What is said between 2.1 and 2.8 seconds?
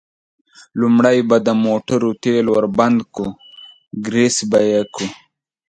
تېل ور